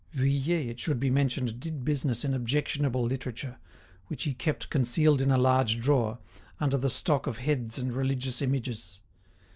[0.15, 3.59] Vuillet, it should be mentioned, did business in objectionable literature,
[4.07, 6.17] which he kept concealed in a large drawer,
[6.59, 9.03] under the stock of heads and religious images.